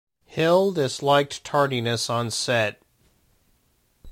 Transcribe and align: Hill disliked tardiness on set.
Hill 0.25 0.71
disliked 0.71 1.43
tardiness 1.43 2.09
on 2.09 2.31
set. 2.31 2.81